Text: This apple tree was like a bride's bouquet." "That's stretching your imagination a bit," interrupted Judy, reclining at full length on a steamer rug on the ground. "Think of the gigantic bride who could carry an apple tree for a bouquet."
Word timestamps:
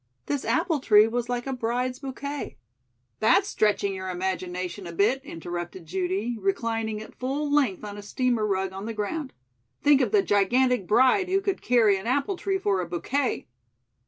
This 0.25 0.45
apple 0.45 0.79
tree 0.79 1.05
was 1.05 1.29
like 1.29 1.45
a 1.45 1.53
bride's 1.53 1.99
bouquet." 1.99 2.57
"That's 3.19 3.47
stretching 3.47 3.93
your 3.93 4.09
imagination 4.09 4.87
a 4.87 4.91
bit," 4.91 5.23
interrupted 5.23 5.85
Judy, 5.85 6.37
reclining 6.39 6.99
at 7.03 7.13
full 7.13 7.51
length 7.51 7.83
on 7.83 7.99
a 7.99 8.01
steamer 8.01 8.47
rug 8.47 8.73
on 8.73 8.87
the 8.87 8.95
ground. 8.95 9.31
"Think 9.83 10.01
of 10.01 10.11
the 10.11 10.23
gigantic 10.23 10.87
bride 10.87 11.29
who 11.29 11.39
could 11.39 11.61
carry 11.61 11.97
an 11.97 12.07
apple 12.07 12.35
tree 12.35 12.57
for 12.57 12.81
a 12.81 12.89
bouquet." 12.89 13.45